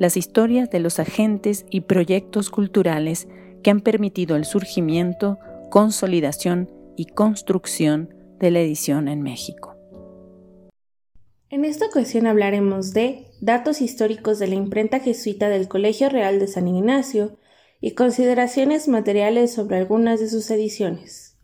las 0.00 0.16
historias 0.16 0.70
de 0.70 0.80
los 0.80 0.98
agentes 0.98 1.66
y 1.70 1.82
proyectos 1.82 2.48
culturales 2.48 3.28
que 3.62 3.70
han 3.70 3.82
permitido 3.82 4.34
el 4.34 4.46
surgimiento, 4.46 5.38
consolidación 5.70 6.70
y 6.96 7.04
construcción 7.04 8.14
de 8.38 8.50
la 8.50 8.60
edición 8.60 9.08
en 9.08 9.20
México. 9.20 9.76
En 11.50 11.66
esta 11.66 11.84
ocasión 11.84 12.26
hablaremos 12.26 12.94
de 12.94 13.26
datos 13.42 13.82
históricos 13.82 14.38
de 14.38 14.46
la 14.46 14.54
imprenta 14.54 15.00
jesuita 15.00 15.50
del 15.50 15.68
Colegio 15.68 16.08
Real 16.08 16.38
de 16.38 16.46
San 16.46 16.66
Ignacio 16.66 17.36
y 17.82 17.90
consideraciones 17.90 18.88
materiales 18.88 19.52
sobre 19.52 19.76
algunas 19.76 20.18
de 20.18 20.30
sus 20.30 20.50
ediciones. 20.50 21.36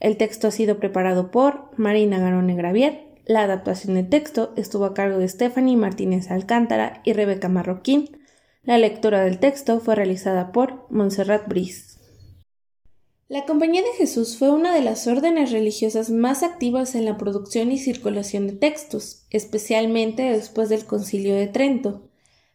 El 0.00 0.16
texto 0.16 0.48
ha 0.48 0.52
sido 0.52 0.78
preparado 0.78 1.30
por 1.30 1.68
Marina 1.76 2.18
Garone 2.18 2.56
Gravier 2.56 3.03
la 3.26 3.42
adaptación 3.42 3.94
de 3.94 4.02
texto 4.02 4.52
estuvo 4.56 4.84
a 4.84 4.94
cargo 4.94 5.18
de 5.18 5.28
Stephanie 5.28 5.76
Martínez 5.76 6.30
Alcántara 6.30 7.00
y 7.04 7.12
Rebeca 7.14 7.48
Marroquín. 7.48 8.18
La 8.62 8.78
lectura 8.78 9.24
del 9.24 9.38
texto 9.38 9.80
fue 9.80 9.94
realizada 9.94 10.52
por 10.52 10.86
Montserrat 10.90 11.48
Brice. 11.48 11.98
La 13.28 13.46
Compañía 13.46 13.80
de 13.80 13.92
Jesús 13.96 14.36
fue 14.36 14.50
una 14.50 14.74
de 14.74 14.82
las 14.82 15.06
órdenes 15.06 15.50
religiosas 15.50 16.10
más 16.10 16.42
activas 16.42 16.94
en 16.94 17.06
la 17.06 17.16
producción 17.16 17.72
y 17.72 17.78
circulación 17.78 18.46
de 18.46 18.52
textos, 18.52 19.24
especialmente 19.30 20.22
después 20.24 20.68
del 20.68 20.84
Concilio 20.84 21.34
de 21.34 21.46
Trento. 21.46 22.10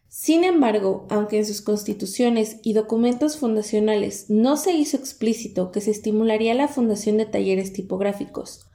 Sin 0.08 0.44
embargo, 0.44 1.06
aunque 1.10 1.38
en 1.38 1.46
sus 1.46 1.60
constituciones 1.60 2.58
y 2.62 2.72
documentos 2.72 3.36
fundacionales 3.36 4.30
no 4.30 4.56
se 4.56 4.72
hizo 4.72 4.96
explícito 4.96 5.72
que 5.72 5.80
se 5.80 5.90
estimularía 5.90 6.54
la 6.54 6.68
fundación 6.68 7.16
de 7.16 7.26
talleres 7.26 7.72
tipográficos, 7.72 8.69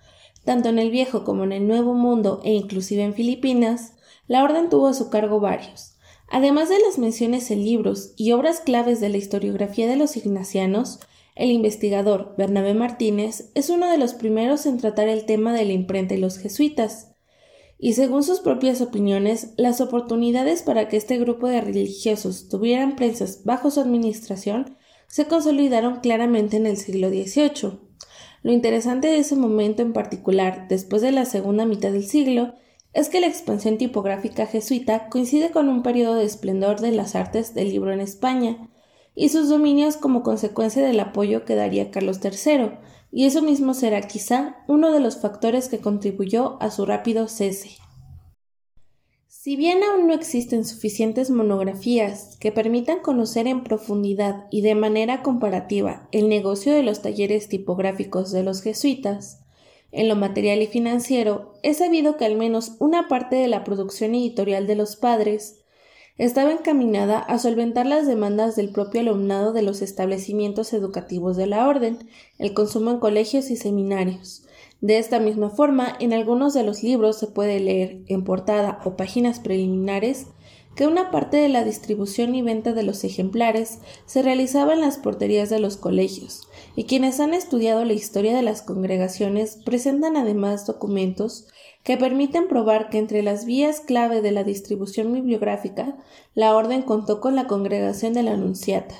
tanto 0.45 0.69
en 0.69 0.79
el 0.79 0.91
viejo 0.91 1.23
como 1.23 1.43
en 1.43 1.51
el 1.51 1.67
nuevo 1.67 1.93
mundo 1.93 2.39
e 2.43 2.53
inclusive 2.53 3.03
en 3.03 3.13
Filipinas, 3.13 3.93
la 4.27 4.43
orden 4.43 4.69
tuvo 4.69 4.87
a 4.87 4.93
su 4.93 5.09
cargo 5.09 5.39
varios. 5.39 5.97
Además 6.29 6.69
de 6.69 6.79
las 6.79 6.97
menciones 6.97 7.51
en 7.51 7.63
libros 7.63 8.13
y 8.15 8.31
obras 8.31 8.59
claves 8.59 8.99
de 8.99 9.09
la 9.09 9.17
historiografía 9.17 9.87
de 9.87 9.95
los 9.95 10.17
ignacianos, 10.17 10.99
el 11.35 11.51
investigador 11.51 12.33
Bernabé 12.37 12.73
Martínez 12.73 13.51
es 13.55 13.69
uno 13.69 13.89
de 13.91 13.97
los 13.97 14.13
primeros 14.13 14.65
en 14.65 14.77
tratar 14.77 15.09
el 15.09 15.25
tema 15.25 15.53
de 15.53 15.65
la 15.65 15.73
imprenta 15.73 16.13
y 16.13 16.17
los 16.17 16.37
jesuitas. 16.37 17.11
Y 17.77 17.93
según 17.93 18.23
sus 18.23 18.39
propias 18.39 18.81
opiniones, 18.81 19.53
las 19.57 19.81
oportunidades 19.81 20.63
para 20.63 20.87
que 20.87 20.95
este 20.95 21.17
grupo 21.17 21.47
de 21.47 21.59
religiosos 21.59 22.47
tuvieran 22.47 22.95
prensas 22.95 23.43
bajo 23.43 23.69
su 23.69 23.81
administración 23.81 24.77
se 25.07 25.27
consolidaron 25.27 25.99
claramente 25.99 26.57
en 26.57 26.65
el 26.65 26.77
siglo 26.77 27.09
XVIII. 27.09 27.84
Lo 28.45 28.51
interesante 28.51 29.07
de 29.07 29.17
ese 29.17 29.35
momento 29.35 29.81
en 29.81 29.91
particular, 29.91 30.67
después 30.69 31.01
de 31.01 31.11
la 31.11 31.25
segunda 31.25 31.65
mitad 31.65 31.91
del 31.91 32.05
siglo, 32.05 32.53
es 32.93 33.09
que 33.09 33.19
la 33.19 33.25
expansión 33.25 33.79
tipográfica 33.79 34.45
jesuita 34.45 35.09
coincide 35.09 35.49
con 35.49 35.67
un 35.67 35.81
periodo 35.81 36.13
de 36.13 36.25
esplendor 36.25 36.79
de 36.79 36.91
las 36.91 37.15
artes 37.15 37.55
del 37.55 37.69
libro 37.69 37.91
en 37.91 38.01
España, 38.01 38.69
y 39.15 39.29
sus 39.29 39.49
dominios 39.49 39.97
como 39.97 40.21
consecuencia 40.21 40.85
del 40.85 40.99
apoyo 40.99 41.43
que 41.43 41.55
daría 41.55 41.89
Carlos 41.89 42.19
III, 42.23 42.73
y 43.11 43.25
eso 43.25 43.41
mismo 43.41 43.73
será 43.73 44.01
quizá 44.01 44.57
uno 44.67 44.91
de 44.91 44.99
los 44.99 45.17
factores 45.17 45.67
que 45.67 45.79
contribuyó 45.79 46.61
a 46.61 46.69
su 46.69 46.85
rápido 46.85 47.27
cese. 47.27 47.77
Si 49.45 49.55
bien 49.55 49.83
aún 49.83 50.07
no 50.07 50.15
existen 50.15 50.65
suficientes 50.65 51.29
monografías 51.29 52.35
que 52.39 52.51
permitan 52.51 53.01
conocer 53.01 53.45
en 53.45 53.63
profundidad 53.63 54.47
y 54.49 54.61
de 54.61 54.73
manera 54.73 55.21
comparativa 55.21 56.09
el 56.11 56.29
negocio 56.29 56.73
de 56.73 56.81
los 56.81 57.03
talleres 57.03 57.47
tipográficos 57.47 58.31
de 58.31 58.41
los 58.41 58.63
jesuitas, 58.63 59.43
en 59.91 60.07
lo 60.07 60.15
material 60.15 60.63
y 60.63 60.65
financiero 60.65 61.53
es 61.61 61.77
sabido 61.77 62.17
que 62.17 62.25
al 62.25 62.37
menos 62.37 62.75
una 62.79 63.07
parte 63.07 63.35
de 63.35 63.47
la 63.47 63.63
producción 63.63 64.15
editorial 64.15 64.65
de 64.65 64.77
los 64.77 64.95
padres 64.95 65.63
estaba 66.17 66.51
encaminada 66.51 67.19
a 67.19 67.37
solventar 67.37 67.85
las 67.85 68.07
demandas 68.07 68.55
del 68.55 68.71
propio 68.71 69.01
alumnado 69.01 69.53
de 69.53 69.61
los 69.61 69.83
establecimientos 69.83 70.73
educativos 70.73 71.37
de 71.37 71.45
la 71.45 71.67
orden, 71.67 72.09
el 72.39 72.55
consumo 72.55 72.89
en 72.89 72.97
colegios 72.97 73.51
y 73.51 73.57
seminarios, 73.57 74.47
de 74.81 74.97
esta 74.97 75.19
misma 75.19 75.49
forma, 75.49 75.95
en 75.99 76.13
algunos 76.13 76.53
de 76.53 76.63
los 76.63 76.83
libros 76.83 77.17
se 77.17 77.27
puede 77.27 77.59
leer 77.59 78.01
en 78.07 78.23
portada 78.23 78.79
o 78.85 78.95
páginas 78.95 79.39
preliminares 79.39 80.27
que 80.75 80.87
una 80.87 81.09
parte 81.09 81.37
de 81.37 81.47
la 81.47 81.63
distribución 81.63 82.35
y 82.35 82.41
venta 82.41 82.73
de 82.73 82.83
los 82.83 83.03
ejemplares 83.03 83.79
se 84.05 84.21
realizaba 84.21 84.73
en 84.73 84.81
las 84.81 84.97
porterías 84.97 85.49
de 85.49 85.59
los 85.59 85.77
colegios, 85.77 86.49
y 86.75 86.83
quienes 86.83 87.19
han 87.21 87.33
estudiado 87.33 87.85
la 87.85 87.93
historia 87.93 88.35
de 88.35 88.41
las 88.41 88.61
congregaciones 88.61 89.57
presentan 89.65 90.17
además 90.17 90.67
documentos 90.67 91.47
que 91.83 91.97
permiten 91.97 92.47
probar 92.47 92.89
que 92.89 92.97
entre 92.97 93.23
las 93.23 93.45
vías 93.45 93.79
clave 93.79 94.21
de 94.21 94.31
la 94.31 94.43
distribución 94.43 95.13
bibliográfica, 95.13 95.97
la 96.33 96.55
orden 96.55 96.81
contó 96.81 97.21
con 97.21 97.35
la 97.35 97.47
congregación 97.47 98.13
de 98.13 98.23
la 98.23 98.33
Anunciata. 98.33 98.95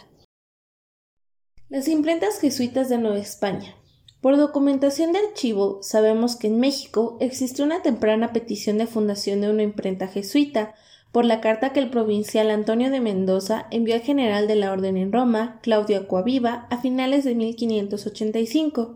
Las 1.68 1.88
imprentas 1.88 2.40
jesuitas 2.40 2.88
de 2.88 3.00
Nueva 3.00 3.18
España. 3.18 3.76
Por 4.26 4.38
documentación 4.38 5.12
de 5.12 5.20
archivo, 5.20 5.78
sabemos 5.84 6.36
que 6.36 6.48
en 6.48 6.60
México 6.60 7.16
existió 7.20 7.64
una 7.64 7.84
temprana 7.84 8.34
petición 8.34 8.80
de 8.80 8.88
fundación 8.88 9.40
de 9.40 9.52
una 9.52 9.62
imprenta 9.62 10.08
jesuita, 10.08 10.74
por 11.12 11.26
la 11.26 11.42
carta 11.42 11.74
que 11.74 11.80
el 11.80 11.92
provincial 11.92 12.50
Antonio 12.50 12.90
de 12.90 13.02
Mendoza 13.02 13.68
envió 13.70 13.94
al 13.94 14.02
general 14.02 14.48
de 14.48 14.56
la 14.56 14.72
Orden 14.72 14.98
en 14.98 15.12
Roma, 15.12 15.60
Claudio 15.62 16.00
Acuaviva, 16.00 16.66
a 16.72 16.82
finales 16.82 17.24
de 17.24 17.36
1585. 17.36 18.96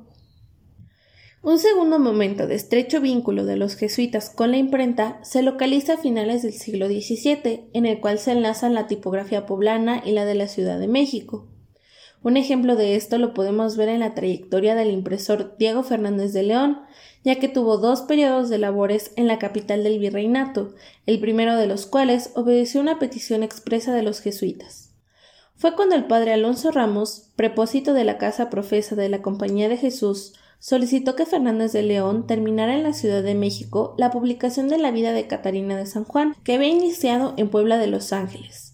Un 1.44 1.60
segundo 1.60 2.00
momento 2.00 2.48
de 2.48 2.56
estrecho 2.56 3.00
vínculo 3.00 3.46
de 3.46 3.56
los 3.56 3.76
jesuitas 3.76 4.32
con 4.32 4.50
la 4.50 4.58
imprenta 4.58 5.20
se 5.24 5.44
localiza 5.44 5.94
a 5.94 5.98
finales 5.98 6.42
del 6.42 6.54
siglo 6.54 6.88
XVII, 6.88 7.70
en 7.74 7.86
el 7.86 8.00
cual 8.00 8.18
se 8.18 8.32
enlazan 8.32 8.74
la 8.74 8.88
tipografía 8.88 9.46
poblana 9.46 10.02
y 10.04 10.12
la 10.12 10.26
de 10.26 10.34
la 10.34 10.48
Ciudad 10.48 10.80
de 10.80 10.88
México. 10.88 11.46
Un 12.22 12.36
ejemplo 12.36 12.76
de 12.76 12.96
esto 12.96 13.18
lo 13.18 13.34
podemos 13.34 13.78
ver 13.78 13.88
en 13.88 14.02
la 14.02 14.14
trayectoria 14.14 14.76
del 14.76 14.92
impresor 14.92 15.56
Diego 15.58 15.84
Fernández 15.84 16.34
de 16.34 16.44
León, 16.44 16.82
ya 17.24 17.36
que 17.40 17.48
tuvo 17.48 17.78
dos 17.78 18.02
periodos 18.02 18.50
de 18.50 18.58
labores 18.58 19.12
en 19.16 19.28
la 19.28 19.40
capital 19.40 19.84
del 19.84 20.00
virreinato, 20.00 20.74
el 21.06 21.20
primero 21.20 21.56
de 21.56 21.68
los 21.68 21.86
cuales 21.86 22.32
obedeció 22.36 22.82
una 22.82 23.00
petición 23.00 23.42
expresa 23.42 23.94
de 23.94 24.04
los 24.04 24.20
jesuitas. 24.20 24.90
Fue 25.56 25.76
cuando 25.76 25.96
el 25.96 26.06
padre 26.06 26.34
Alonso 26.34 26.72
Ramos, 26.72 27.30
prepósito 27.36 27.94
de 27.94 28.04
la 28.04 28.18
casa 28.18 28.50
profesa 28.50 28.96
de 28.96 29.10
la 29.10 29.22
Compañía 29.22 29.70
de 29.70 29.78
Jesús, 29.78 30.34
solicitó 30.60 31.16
que 31.16 31.26
Fernández 31.26 31.72
de 31.72 31.84
León 31.84 32.28
terminara 32.28 32.76
en 32.76 32.84
la 32.84 32.94
Ciudad 32.94 33.24
de 33.24 33.36
México 33.36 33.96
la 33.98 34.12
publicación 34.12 34.68
de 34.68 34.78
la 34.78 34.92
vida 34.92 35.14
de 35.14 35.28
Catarina 35.28 35.78
de 35.78 35.86
San 35.86 36.04
Juan, 36.04 36.36
que 36.44 36.56
había 36.56 36.68
iniciado 36.68 37.34
en 37.38 37.50
Puebla 37.50 37.78
de 37.78 37.88
Los 37.88 38.12
Ángeles. 38.12 38.69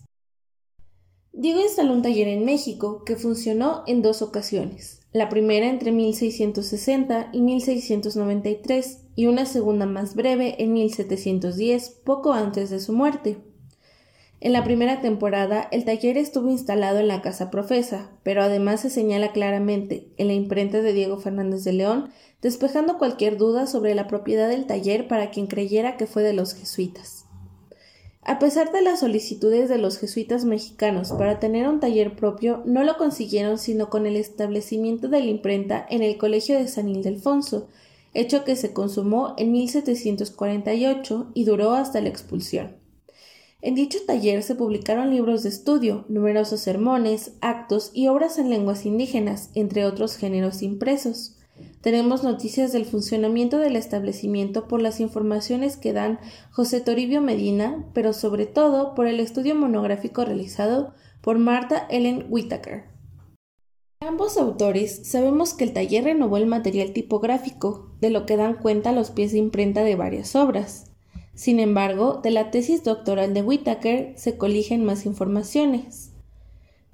Diego 1.38 1.60
instaló 1.60 1.92
un 1.92 2.02
taller 2.02 2.30
en 2.30 2.46
México 2.46 3.04
que 3.04 3.18
funcionó 3.18 3.84
en 3.88 4.02
dos 4.02 4.22
ocasiones, 4.22 5.02
la 5.12 5.28
primera 5.28 5.68
entre 5.68 5.92
1660 5.92 7.28
y 7.34 7.42
1693 7.42 9.02
y 9.18 9.26
una 9.26 9.46
segunda 9.46 9.86
más 9.86 10.16
breve 10.16 10.56
en 10.64 10.72
1710, 10.72 11.90
poco 12.06 12.32
antes 12.32 12.70
de 12.70 12.80
su 12.80 12.94
muerte. 12.94 13.38
En 14.40 14.54
la 14.54 14.64
primera 14.64 15.02
temporada, 15.02 15.68
el 15.72 15.84
taller 15.84 16.18
estuvo 16.18 16.50
instalado 16.50 17.00
en 17.00 17.10
la 17.10 17.22
Casa 17.22 17.52
Profesa, 17.52 18.12
pero 18.24 18.42
además 18.42 18.80
se 18.80 18.90
señala 18.90 19.34
claramente 19.34 20.14
en 20.16 20.28
la 20.28 20.34
imprenta 20.34 20.82
de 20.82 20.94
Diego 20.94 21.18
Fernández 21.18 21.66
de 21.66 21.74
León, 21.74 22.12
despejando 22.42 22.98
cualquier 22.98 23.36
duda 23.36 23.68
sobre 23.68 23.94
la 23.94 24.08
propiedad 24.08 24.48
del 24.48 24.68
taller 24.68 25.10
para 25.10 25.32
quien 25.32 25.48
creyera 25.48 25.98
que 25.98 26.08
fue 26.08 26.24
de 26.24 26.32
los 26.32 26.54
jesuitas. 26.54 27.25
A 28.28 28.40
pesar 28.40 28.72
de 28.72 28.82
las 28.82 29.02
solicitudes 29.02 29.70
de 29.70 29.78
los 29.78 30.00
jesuitas 30.00 30.46
mexicanos 30.46 31.12
para 31.12 31.40
tener 31.40 31.70
un 31.70 31.80
taller 31.80 32.16
propio, 32.16 32.64
no 32.66 32.84
lo 32.84 32.98
consiguieron 32.98 33.60
sino 33.60 33.92
con 33.92 34.08
el 34.08 34.16
establecimiento 34.16 35.10
de 35.10 35.20
la 35.20 35.28
imprenta 35.28 35.86
en 35.92 36.02
el 36.02 36.18
Colegio 36.18 36.58
de 36.58 36.68
San 36.68 36.90
Ildefonso, 36.90 37.68
hecho 38.16 38.44
que 38.44 38.56
se 38.56 38.74
consumó 38.74 39.36
en 39.38 39.52
1748 39.52 41.32
y 41.36 41.44
duró 41.44 41.74
hasta 41.74 42.02
la 42.02 42.10
expulsión. 42.10 42.78
En 43.62 43.76
dicho 43.76 44.00
taller 44.08 44.42
se 44.42 44.56
publicaron 44.56 45.12
libros 45.12 45.44
de 45.44 45.50
estudio, 45.50 46.06
numerosos 46.10 46.62
sermones, 46.62 47.34
actos 47.42 47.92
y 47.94 48.08
obras 48.08 48.40
en 48.40 48.50
lenguas 48.50 48.88
indígenas, 48.88 49.52
entre 49.54 49.86
otros 49.86 50.18
géneros 50.18 50.64
impresos. 50.64 51.35
Tenemos 51.86 52.24
noticias 52.24 52.74
del 52.74 52.84
funcionamiento 52.84 53.60
del 53.60 53.76
establecimiento 53.76 54.68
por 54.68 54.82
las 54.82 55.00
informaciones 55.00 55.78
que 55.78 55.94
dan 55.94 56.20
José 56.50 56.82
Toribio 56.82 57.22
Medina, 57.22 57.86
pero 57.94 58.12
sobre 58.12 58.48
todo 58.48 58.96
por 58.96 59.06
el 59.06 59.20
estudio 59.20 59.54
monográfico 59.54 60.26
realizado 60.26 60.96
por 61.22 61.38
Marta 61.38 61.86
Ellen 61.92 62.26
Whittaker. 62.28 62.86
Ambos 64.00 64.36
autores 64.40 65.08
sabemos 65.08 65.54
que 65.54 65.64
el 65.64 65.74
taller 65.74 66.06
renovó 66.06 66.38
el 66.38 66.48
material 66.48 66.92
tipográfico, 66.92 67.92
de 68.02 68.10
lo 68.10 68.26
que 68.26 68.36
dan 68.36 68.56
cuenta 68.56 68.92
los 68.92 69.12
pies 69.12 69.34
de 69.34 69.38
imprenta 69.38 69.84
de 69.84 69.96
varias 69.96 70.36
obras. 70.36 70.92
Sin 71.36 71.60
embargo, 71.60 72.20
de 72.24 72.32
la 72.32 72.50
tesis 72.50 72.84
doctoral 72.84 73.36
de 73.36 73.44
Whittaker 73.44 74.14
se 74.18 74.40
coligen 74.40 74.84
más 74.86 75.06
informaciones. 75.06 76.15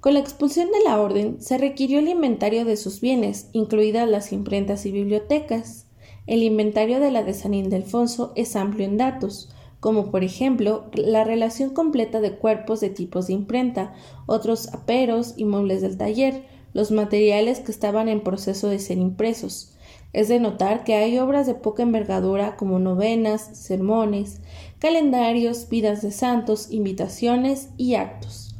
Con 0.02 0.14
la 0.14 0.18
expulsión 0.18 0.72
de 0.72 0.82
la 0.84 1.00
orden 1.00 1.40
se 1.40 1.58
requirió 1.58 2.00
el 2.00 2.08
inventario 2.08 2.64
de 2.64 2.76
sus 2.76 3.00
bienes, 3.00 3.48
incluidas 3.52 4.08
las 4.08 4.32
imprentas 4.32 4.84
y 4.84 4.90
bibliotecas. 4.90 5.86
El 6.26 6.42
inventario 6.42 6.98
de 6.98 7.12
la 7.12 7.22
de 7.22 7.32
San 7.34 7.54
Ildefonso 7.54 8.32
es 8.34 8.56
amplio 8.56 8.84
en 8.84 8.96
datos, 8.96 9.50
como 9.78 10.10
por 10.10 10.24
ejemplo 10.24 10.90
la 10.92 11.22
relación 11.22 11.70
completa 11.70 12.20
de 12.20 12.32
cuerpos 12.32 12.80
de 12.80 12.90
tipos 12.90 13.28
de 13.28 13.34
imprenta, 13.34 13.94
otros 14.26 14.74
aperos 14.74 15.34
y 15.36 15.44
muebles 15.44 15.82
del 15.82 15.96
taller, 15.96 16.46
los 16.72 16.90
materiales 16.90 17.60
que 17.60 17.70
estaban 17.70 18.08
en 18.08 18.24
proceso 18.24 18.68
de 18.68 18.80
ser 18.80 18.98
impresos. 18.98 19.72
Es 20.12 20.26
de 20.26 20.40
notar 20.40 20.82
que 20.82 20.94
hay 20.94 21.16
obras 21.20 21.46
de 21.46 21.54
poca 21.54 21.84
envergadura 21.84 22.56
como 22.56 22.80
novenas, 22.80 23.50
sermones, 23.52 24.40
calendarios, 24.80 25.68
vidas 25.68 26.02
de 26.02 26.10
santos, 26.10 26.72
invitaciones 26.72 27.68
y 27.76 27.94
actos. 27.94 28.51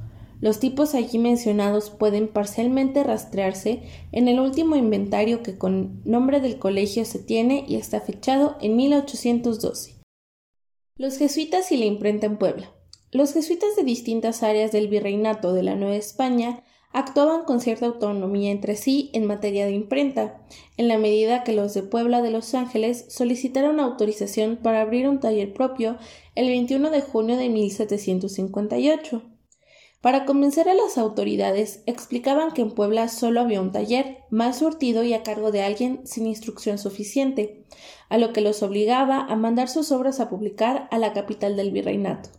Los 0.42 0.58
tipos 0.58 0.96
allí 0.96 1.18
mencionados 1.18 1.90
pueden 1.90 2.26
parcialmente 2.26 3.04
rastrearse 3.04 3.84
en 4.10 4.26
el 4.26 4.40
último 4.40 4.74
inventario 4.74 5.40
que 5.44 5.56
con 5.56 6.02
nombre 6.04 6.40
del 6.40 6.58
colegio 6.58 7.04
se 7.04 7.20
tiene 7.20 7.64
y 7.68 7.76
está 7.76 8.00
fechado 8.00 8.56
en 8.60 8.74
1812. 8.74 10.00
Los 10.96 11.16
jesuitas 11.16 11.70
y 11.70 11.76
la 11.76 11.84
imprenta 11.84 12.26
en 12.26 12.38
Puebla. 12.38 12.72
Los 13.12 13.34
jesuitas 13.34 13.76
de 13.76 13.84
distintas 13.84 14.42
áreas 14.42 14.72
del 14.72 14.88
virreinato 14.88 15.52
de 15.52 15.62
la 15.62 15.76
Nueva 15.76 15.94
España 15.94 16.64
actuaban 16.92 17.44
con 17.44 17.60
cierta 17.60 17.86
autonomía 17.86 18.50
entre 18.50 18.74
sí 18.74 19.10
en 19.12 19.26
materia 19.26 19.64
de 19.64 19.72
imprenta, 19.74 20.42
en 20.76 20.88
la 20.88 20.98
medida 20.98 21.44
que 21.44 21.52
los 21.52 21.72
de 21.72 21.84
Puebla 21.84 22.20
de 22.20 22.32
Los 22.32 22.52
Ángeles 22.54 23.04
solicitaron 23.10 23.78
autorización 23.78 24.56
para 24.56 24.80
abrir 24.80 25.08
un 25.08 25.20
taller 25.20 25.52
propio 25.54 25.98
el 26.34 26.48
21 26.48 26.90
de 26.90 27.00
junio 27.00 27.36
de 27.36 27.48
1758. 27.48 29.31
Para 30.02 30.24
convencer 30.24 30.68
a 30.68 30.74
las 30.74 30.98
autoridades, 30.98 31.84
explicaban 31.86 32.50
que 32.50 32.60
en 32.60 32.72
Puebla 32.72 33.06
solo 33.06 33.40
había 33.40 33.60
un 33.60 33.70
taller, 33.70 34.18
mal 34.30 34.52
surtido 34.52 35.04
y 35.04 35.14
a 35.14 35.22
cargo 35.22 35.52
de 35.52 35.62
alguien 35.62 36.00
sin 36.04 36.26
instrucción 36.26 36.76
suficiente, 36.78 37.64
a 38.08 38.18
lo 38.18 38.32
que 38.32 38.40
los 38.40 38.64
obligaba 38.64 39.20
a 39.20 39.36
mandar 39.36 39.68
sus 39.68 39.92
obras 39.92 40.18
a 40.18 40.28
publicar 40.28 40.88
a 40.90 40.98
la 40.98 41.12
capital 41.12 41.56
del 41.56 41.70
virreinato. 41.70 42.30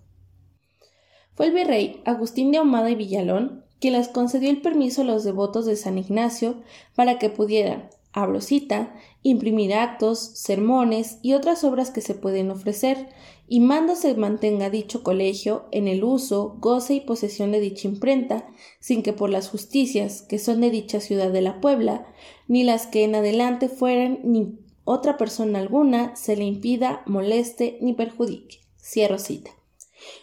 Fue 1.35 1.45
el 1.45 1.53
virrey 1.53 2.01
Agustín 2.03 2.51
de 2.51 2.57
Ahumada 2.57 2.89
y 2.89 2.95
Villalón 2.95 3.63
quien 3.79 3.93
les 3.93 4.09
concedió 4.09 4.49
el 4.49 4.61
permiso 4.61 5.01
a 5.01 5.05
los 5.05 5.23
devotos 5.23 5.65
de 5.65 5.77
San 5.77 5.97
Ignacio 5.97 6.61
para 6.95 7.17
que 7.17 7.29
pudieran, 7.29 7.89
abro 8.13 8.39
cita, 8.41 8.95
imprimir 9.23 9.73
actos, 9.73 10.19
sermones 10.19 11.17
y 11.21 11.33
otras 11.33 11.63
obras 11.63 11.91
que 11.91 12.01
se 12.01 12.13
pueden 12.13 12.51
ofrecer, 12.51 13.09
y 13.47 13.59
manda 13.59 13.95
se 13.95 14.15
mantenga 14.15 14.69
dicho 14.69 15.03
colegio 15.03 15.65
en 15.71 15.87
el 15.87 16.03
uso, 16.03 16.55
goce 16.59 16.93
y 16.93 17.01
posesión 17.01 17.51
de 17.51 17.59
dicha 17.59 17.87
imprenta, 17.87 18.47
sin 18.79 19.03
que 19.03 19.13
por 19.13 19.29
las 19.29 19.49
justicias 19.49 20.21
que 20.21 20.39
son 20.39 20.61
de 20.61 20.69
dicha 20.69 21.01
ciudad 21.01 21.31
de 21.31 21.41
la 21.41 21.59
Puebla, 21.59 22.07
ni 22.47 22.63
las 22.63 22.87
que 22.87 23.03
en 23.03 23.15
adelante 23.15 23.67
fueran, 23.67 24.19
ni 24.23 24.59
otra 24.85 25.17
persona 25.17 25.59
alguna 25.59 26.15
se 26.15 26.35
le 26.35 26.45
impida, 26.45 27.03
moleste 27.05 27.77
ni 27.81 27.93
perjudique. 27.93 28.59
Cierro 28.77 29.17
cita. 29.17 29.51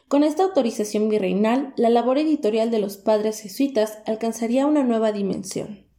Con 0.09 0.23
esta 0.23 0.45
autorización 0.45 1.09
virreinal, 1.09 1.73
la 1.77 1.89
labor 1.89 2.19
editorial 2.19 2.71
de 2.71 2.79
los 2.79 2.99
padres 2.99 3.41
jesuitas 3.41 3.99
alcanzaría 4.07 4.67
una 4.67 4.83
nueva 4.83 5.13
dimensión. 5.13 5.90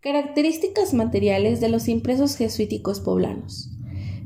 Características 0.00 0.94
materiales 0.94 1.60
de 1.60 1.68
los 1.68 1.88
impresos 1.88 2.36
jesuíticos 2.36 3.00
poblanos. 3.00 3.70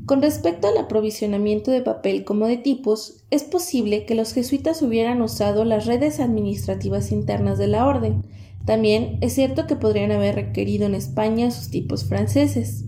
Con 0.05 0.21
respecto 0.21 0.67
al 0.67 0.77
aprovisionamiento 0.77 1.71
de 1.71 1.81
papel 1.81 2.25
como 2.25 2.45
de 2.47 2.57
tipos, 2.57 3.23
es 3.31 3.43
posible 3.43 4.05
que 4.05 4.13
los 4.13 4.33
jesuitas 4.33 4.81
hubieran 4.81 5.21
usado 5.21 5.63
las 5.63 5.85
redes 5.85 6.19
administrativas 6.19 7.11
internas 7.11 7.57
de 7.57 7.67
la 7.67 7.85
orden. 7.87 8.25
También 8.65 9.17
es 9.21 9.33
cierto 9.33 9.65
que 9.65 9.77
podrían 9.77 10.11
haber 10.11 10.35
requerido 10.35 10.85
en 10.85 10.93
España 10.93 11.49
sus 11.49 11.71
tipos 11.71 12.03
franceses. 12.05 12.83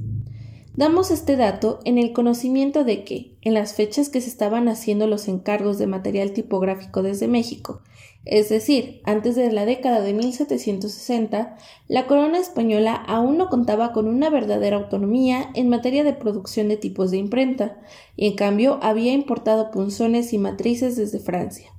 Damos 0.75 1.11
este 1.11 1.35
dato 1.35 1.79
en 1.85 1.97
el 1.97 2.13
conocimiento 2.13 2.83
de 2.83 3.03
que, 3.03 3.35
en 3.41 3.53
las 3.53 3.73
fechas 3.73 4.09
que 4.09 4.21
se 4.21 4.29
estaban 4.29 4.67
haciendo 4.67 5.07
los 5.07 5.27
encargos 5.27 5.77
de 5.77 5.87
material 5.87 6.31
tipográfico 6.33 7.03
desde 7.03 7.27
México 7.27 7.81
es 8.25 8.47
decir, 8.47 9.01
antes 9.03 9.35
de 9.35 9.51
la 9.51 9.65
década 9.65 9.99
de 9.99 10.13
1760, 10.13 11.57
la 11.89 12.07
corona 12.07 12.39
española 12.39 12.93
aún 12.93 13.37
no 13.37 13.49
contaba 13.49 13.91
con 13.91 14.07
una 14.07 14.29
verdadera 14.29 14.77
autonomía 14.77 15.49
en 15.55 15.67
materia 15.67 16.05
de 16.05 16.13
producción 16.13 16.69
de 16.69 16.77
tipos 16.77 17.11
de 17.11 17.17
imprenta, 17.17 17.81
y 18.15 18.27
en 18.27 18.35
cambio 18.35 18.79
había 18.81 19.11
importado 19.11 19.71
punzones 19.71 20.31
y 20.31 20.37
matrices 20.37 20.95
desde 20.95 21.19
Francia. 21.19 21.73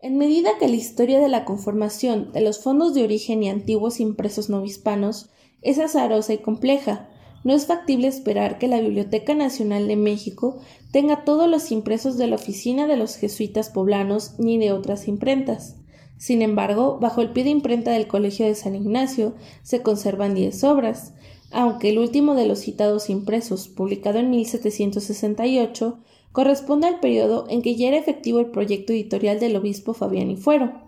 En 0.00 0.18
medida 0.18 0.50
que 0.60 0.68
la 0.68 0.76
historia 0.76 1.18
de 1.18 1.28
la 1.28 1.46
conformación 1.46 2.30
de 2.32 2.42
los 2.42 2.62
fondos 2.62 2.94
de 2.94 3.02
origen 3.02 3.42
y 3.42 3.48
antiguos 3.48 4.00
impresos 4.00 4.50
novohispanos 4.50 5.30
es 5.62 5.78
azarosa 5.78 6.34
y 6.34 6.38
compleja, 6.38 7.08
no 7.44 7.54
es 7.54 7.66
factible 7.66 8.08
esperar 8.08 8.58
que 8.58 8.68
la 8.68 8.80
Biblioteca 8.80 9.34
Nacional 9.34 9.88
de 9.88 9.96
México 9.96 10.58
tenga 10.90 11.24
todos 11.24 11.48
los 11.48 11.70
impresos 11.70 12.16
de 12.18 12.26
la 12.26 12.36
oficina 12.36 12.86
de 12.86 12.96
los 12.96 13.16
jesuitas 13.16 13.70
poblanos 13.70 14.34
ni 14.38 14.58
de 14.58 14.72
otras 14.72 15.08
imprentas. 15.08 15.76
Sin 16.16 16.42
embargo, 16.42 16.98
bajo 17.00 17.22
el 17.22 17.30
pie 17.30 17.44
de 17.44 17.50
imprenta 17.50 17.92
del 17.92 18.08
Colegio 18.08 18.46
de 18.46 18.54
San 18.54 18.74
Ignacio 18.74 19.34
se 19.62 19.82
conservan 19.82 20.34
diez 20.34 20.64
obras, 20.64 21.14
aunque 21.50 21.90
el 21.90 21.98
último 21.98 22.34
de 22.34 22.46
los 22.46 22.58
citados 22.58 23.08
impresos, 23.08 23.68
publicado 23.68 24.18
en 24.18 24.30
1768, 24.30 25.98
corresponde 26.32 26.88
al 26.88 27.00
periodo 27.00 27.46
en 27.48 27.62
que 27.62 27.76
ya 27.76 27.88
era 27.88 27.96
efectivo 27.96 28.40
el 28.40 28.46
proyecto 28.46 28.92
editorial 28.92 29.40
del 29.40 29.56
obispo 29.56 29.94
Fabián 29.94 30.30
y 30.30 30.36
Fuero. 30.36 30.87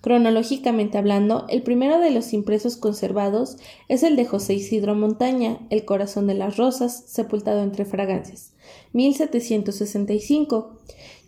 Cronológicamente 0.00 0.98
hablando, 0.98 1.46
el 1.48 1.62
primero 1.62 1.98
de 1.98 2.10
los 2.10 2.32
impresos 2.32 2.76
conservados 2.76 3.56
es 3.88 4.02
el 4.02 4.14
de 4.14 4.24
José 4.24 4.54
Isidro 4.54 4.94
Montaña, 4.94 5.66
El 5.70 5.84
corazón 5.84 6.26
de 6.26 6.34
las 6.34 6.56
rosas, 6.56 7.04
sepultado 7.06 7.62
entre 7.62 7.84
fragancias, 7.84 8.54
1765, 8.92 10.78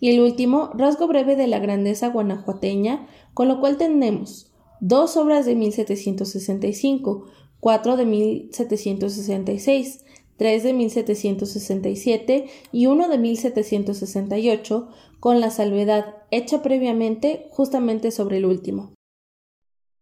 y 0.01 0.11
el 0.11 0.21
último, 0.21 0.71
Rasgo 0.75 1.09
breve 1.09 1.35
de 1.35 1.49
la 1.49 1.59
grandeza 1.59 2.09
guanajuateña, 2.09 3.09
con 3.35 3.49
lo 3.49 3.59
cual 3.59 3.79
tenemos 3.79 4.53
dos 4.81 5.17
obras 5.17 5.45
de 5.47 5.57
1765, 5.57 7.25
cuatro 7.61 7.97
de 7.97 8.07
1766, 8.07 10.05
3 10.37 10.63
de 10.63 10.73
1767 10.73 12.47
y 12.71 12.87
uno 12.87 13.09
de 13.09 13.19
1768, 13.19 14.89
con 15.19 15.41
la 15.41 15.51
salvedad 15.51 16.18
hecha 16.31 16.63
previamente 16.63 17.47
justamente 17.51 18.11
sobre 18.11 18.39
el 18.39 18.45
último. 18.45 18.95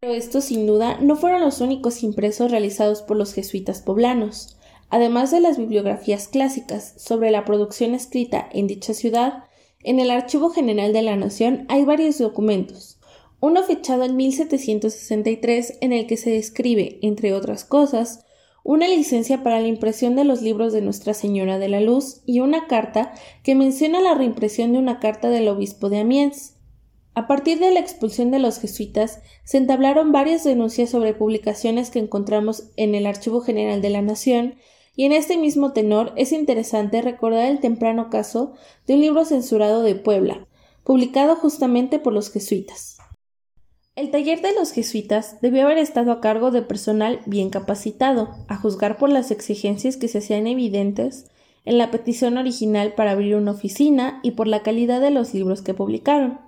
Pero 0.00 0.14
estos 0.14 0.44
sin 0.44 0.66
duda 0.66 0.98
no 1.00 1.16
fueron 1.16 1.40
los 1.40 1.60
únicos 1.60 2.02
impresos 2.02 2.50
realizados 2.50 3.02
por 3.02 3.16
los 3.16 3.32
jesuitas 3.32 3.82
poblanos. 3.82 4.56
Además 4.88 5.30
de 5.30 5.40
las 5.40 5.58
bibliografías 5.58 6.28
clásicas 6.28 6.94
sobre 6.96 7.30
la 7.30 7.44
producción 7.44 7.94
escrita 7.94 8.48
en 8.52 8.66
dicha 8.66 8.94
ciudad, 8.94 9.44
en 9.82 10.00
el 10.00 10.10
Archivo 10.10 10.50
General 10.50 10.92
de 10.92 11.02
la 11.02 11.16
Nación 11.16 11.64
hay 11.68 11.84
varios 11.84 12.18
documentos. 12.18 12.98
Uno 13.40 13.62
fechado 13.62 14.04
en 14.04 14.16
1763 14.16 15.78
en 15.80 15.92
el 15.92 16.06
que 16.06 16.16
se 16.16 16.30
describe, 16.30 16.98
entre 17.02 17.34
otras 17.34 17.64
cosas, 17.64 18.25
una 18.68 18.88
licencia 18.88 19.44
para 19.44 19.60
la 19.60 19.68
impresión 19.68 20.16
de 20.16 20.24
los 20.24 20.42
libros 20.42 20.72
de 20.72 20.80
Nuestra 20.80 21.14
Señora 21.14 21.60
de 21.60 21.68
la 21.68 21.80
Luz 21.80 22.22
y 22.26 22.40
una 22.40 22.66
carta 22.66 23.14
que 23.44 23.54
menciona 23.54 24.00
la 24.00 24.14
reimpresión 24.14 24.72
de 24.72 24.80
una 24.80 24.98
carta 24.98 25.28
del 25.28 25.46
obispo 25.46 25.88
de 25.88 26.00
Amiens. 26.00 26.56
A 27.14 27.28
partir 27.28 27.60
de 27.60 27.70
la 27.70 27.78
expulsión 27.78 28.32
de 28.32 28.40
los 28.40 28.58
jesuitas, 28.58 29.20
se 29.44 29.58
entablaron 29.58 30.10
varias 30.10 30.42
denuncias 30.42 30.90
sobre 30.90 31.14
publicaciones 31.14 31.90
que 31.90 32.00
encontramos 32.00 32.64
en 32.74 32.96
el 32.96 33.06
Archivo 33.06 33.40
General 33.40 33.80
de 33.80 33.90
la 33.90 34.02
Nación, 34.02 34.56
y 34.96 35.04
en 35.04 35.12
este 35.12 35.36
mismo 35.36 35.72
tenor 35.72 36.12
es 36.16 36.32
interesante 36.32 37.02
recordar 37.02 37.46
el 37.46 37.60
temprano 37.60 38.10
caso 38.10 38.54
de 38.88 38.94
un 38.94 39.00
libro 39.00 39.24
censurado 39.24 39.84
de 39.84 39.94
Puebla, 39.94 40.48
publicado 40.82 41.36
justamente 41.36 42.00
por 42.00 42.12
los 42.12 42.32
jesuitas. 42.32 42.95
El 43.96 44.10
taller 44.10 44.42
de 44.42 44.52
los 44.52 44.72
jesuitas 44.72 45.38
debió 45.40 45.64
haber 45.64 45.78
estado 45.78 46.12
a 46.12 46.20
cargo 46.20 46.50
de 46.50 46.60
personal 46.60 47.20
bien 47.24 47.48
capacitado, 47.48 48.28
a 48.46 48.56
juzgar 48.56 48.98
por 48.98 49.08
las 49.08 49.30
exigencias 49.30 49.96
que 49.96 50.06
se 50.06 50.18
hacían 50.18 50.46
evidentes 50.46 51.30
en 51.64 51.78
la 51.78 51.90
petición 51.90 52.36
original 52.36 52.92
para 52.92 53.12
abrir 53.12 53.36
una 53.36 53.52
oficina 53.52 54.20
y 54.22 54.32
por 54.32 54.48
la 54.48 54.62
calidad 54.62 55.00
de 55.00 55.10
los 55.10 55.32
libros 55.32 55.62
que 55.62 55.72
publicaron. 55.72 56.38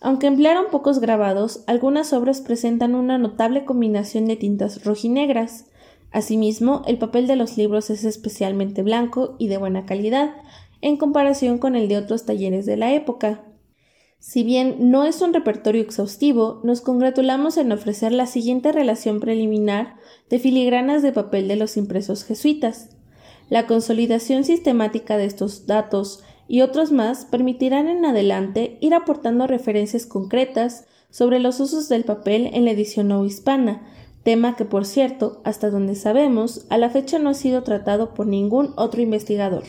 Aunque 0.00 0.28
emplearon 0.28 0.66
pocos 0.70 1.00
grabados, 1.00 1.64
algunas 1.66 2.12
obras 2.12 2.40
presentan 2.40 2.94
una 2.94 3.18
notable 3.18 3.64
combinación 3.64 4.26
de 4.26 4.36
tintas 4.36 4.84
rojinegras. 4.84 5.66
Asimismo, 6.12 6.82
el 6.86 6.98
papel 6.98 7.26
de 7.26 7.34
los 7.34 7.56
libros 7.56 7.90
es 7.90 8.04
especialmente 8.04 8.84
blanco 8.84 9.34
y 9.40 9.48
de 9.48 9.58
buena 9.58 9.86
calidad, 9.86 10.36
en 10.82 10.98
comparación 10.98 11.58
con 11.58 11.74
el 11.74 11.88
de 11.88 11.96
otros 11.96 12.26
talleres 12.26 12.64
de 12.64 12.76
la 12.76 12.92
época. 12.92 13.42
Si 14.18 14.42
bien 14.42 14.90
no 14.90 15.04
es 15.04 15.20
un 15.20 15.32
repertorio 15.32 15.82
exhaustivo, 15.82 16.60
nos 16.64 16.80
congratulamos 16.80 17.56
en 17.58 17.70
ofrecer 17.70 18.12
la 18.12 18.26
siguiente 18.26 18.72
relación 18.72 19.20
preliminar 19.20 19.96
de 20.28 20.38
filigranas 20.38 21.02
de 21.02 21.12
papel 21.12 21.48
de 21.48 21.56
los 21.56 21.76
impresos 21.76 22.24
jesuitas. 22.24 22.96
La 23.48 23.66
consolidación 23.66 24.44
sistemática 24.44 25.16
de 25.16 25.26
estos 25.26 25.66
datos 25.66 26.24
y 26.48 26.62
otros 26.62 26.92
más 26.92 27.24
permitirán 27.24 27.88
en 27.88 28.04
adelante 28.04 28.78
ir 28.80 28.94
aportando 28.94 29.46
referencias 29.46 30.06
concretas 30.06 30.86
sobre 31.10 31.38
los 31.38 31.60
usos 31.60 31.88
del 31.88 32.04
papel 32.04 32.50
en 32.52 32.64
la 32.64 32.72
edición 32.72 33.08
no 33.08 33.24
hispana, 33.24 33.86
tema 34.22 34.56
que 34.56 34.64
por 34.64 34.84
cierto, 34.84 35.40
hasta 35.44 35.70
donde 35.70 35.94
sabemos, 35.94 36.66
a 36.68 36.78
la 36.78 36.90
fecha 36.90 37.18
no 37.18 37.30
ha 37.30 37.34
sido 37.34 37.62
tratado 37.62 38.14
por 38.14 38.26
ningún 38.26 38.72
otro 38.76 39.00
investigador. 39.00 39.64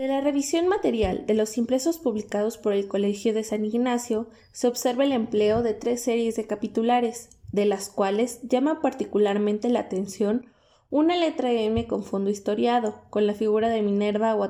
De 0.00 0.08
la 0.08 0.22
revisión 0.22 0.66
material 0.66 1.26
de 1.26 1.34
los 1.34 1.58
impresos 1.58 1.98
publicados 1.98 2.56
por 2.56 2.72
el 2.72 2.88
Colegio 2.88 3.34
de 3.34 3.44
San 3.44 3.66
Ignacio 3.66 4.30
se 4.50 4.66
observa 4.66 5.04
el 5.04 5.12
empleo 5.12 5.62
de 5.62 5.74
tres 5.74 6.02
series 6.02 6.36
de 6.36 6.46
capitulares, 6.46 7.28
de 7.52 7.66
las 7.66 7.90
cuales 7.90 8.40
llama 8.48 8.80
particularmente 8.80 9.68
la 9.68 9.80
atención 9.80 10.46
una 10.88 11.16
letra 11.16 11.52
M 11.52 11.86
con 11.86 12.02
fondo 12.02 12.30
historiado, 12.30 13.02
con 13.10 13.26
la 13.26 13.34
figura 13.34 13.68
de 13.68 13.82
Minerva 13.82 14.34
o 14.36 14.42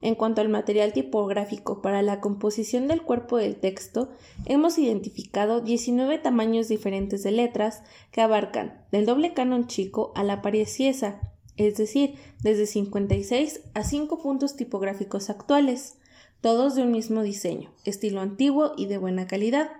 en 0.00 0.14
cuanto 0.14 0.40
al 0.40 0.48
material 0.48 0.94
tipográfico 0.94 1.82
para 1.82 2.00
la 2.00 2.20
composición 2.20 2.88
del 2.88 3.02
cuerpo 3.02 3.36
del 3.36 3.56
texto, 3.56 4.08
hemos 4.46 4.78
identificado 4.78 5.60
19 5.60 6.16
tamaños 6.16 6.68
diferentes 6.68 7.22
de 7.22 7.32
letras 7.32 7.82
que 8.10 8.22
abarcan 8.22 8.82
del 8.90 9.04
doble 9.04 9.34
canon 9.34 9.66
chico 9.66 10.10
a 10.16 10.24
la 10.24 10.40
pariesiesa, 10.40 11.31
es 11.66 11.76
decir, 11.76 12.14
desde 12.42 12.66
56 12.66 13.60
a 13.74 13.84
5 13.84 14.22
puntos 14.22 14.56
tipográficos 14.56 15.30
actuales, 15.30 15.98
todos 16.40 16.74
de 16.74 16.82
un 16.82 16.90
mismo 16.90 17.22
diseño, 17.22 17.72
estilo 17.84 18.20
antiguo 18.20 18.72
y 18.76 18.86
de 18.86 18.98
buena 18.98 19.26
calidad. 19.26 19.70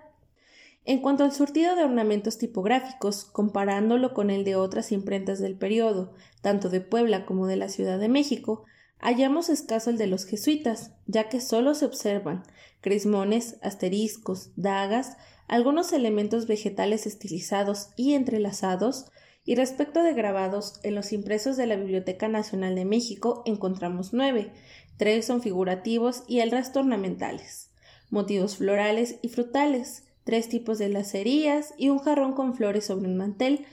En 0.85 1.01
cuanto 1.01 1.23
al 1.23 1.31
surtido 1.31 1.75
de 1.75 1.83
ornamentos 1.83 2.37
tipográficos, 2.37 3.25
comparándolo 3.25 4.13
con 4.13 4.29
el 4.29 4.43
de 4.43 4.55
otras 4.55 4.91
imprentas 4.91 5.39
del 5.39 5.57
periodo, 5.57 6.13
tanto 6.41 6.69
de 6.69 6.81
Puebla 6.81 7.25
como 7.25 7.47
de 7.47 7.55
la 7.55 7.69
Ciudad 7.69 7.99
de 7.99 8.09
México, 8.09 8.65
hallamos 8.99 9.49
escaso 9.49 9.89
el 9.89 9.97
de 9.97 10.07
los 10.07 10.25
jesuitas, 10.25 10.91
ya 11.05 11.29
que 11.29 11.41
solo 11.41 11.73
se 11.75 11.85
observan 11.85 12.43
crismones, 12.81 13.57
asteriscos, 13.61 14.51
dagas, 14.55 15.17
algunos 15.47 15.93
elementos 15.93 16.47
vegetales 16.47 17.07
estilizados 17.07 17.89
y 17.95 18.13
entrelazados, 18.13 19.05
y 19.45 19.55
respecto 19.55 20.03
de 20.03 20.13
grabados, 20.13 20.79
en 20.83 20.95
los 20.95 21.11
impresos 21.11 21.57
de 21.57 21.67
la 21.67 21.75
Biblioteca 21.75 22.27
Nacional 22.27 22.75
de 22.75 22.85
México 22.85 23.43
encontramos 23.45 24.13
nueve, 24.13 24.51
tres 24.97 25.25
son 25.25 25.41
figurativos 25.41 26.23
y 26.27 26.39
el 26.39 26.51
resto 26.51 26.79
ornamentales, 26.79 27.69
motivos 28.09 28.57
florales 28.57 29.17
y 29.21 29.29
frutales, 29.29 30.03
tres 30.23 30.47
tipos 30.47 30.77
de 30.77 30.89
lacerías 30.89 31.73
y 31.77 31.89
un 31.89 31.99
jarrón 31.99 32.33
con 32.33 32.55
flores 32.55 32.85
sobre 32.85 33.07
un 33.07 33.17
mantel, 33.17 33.65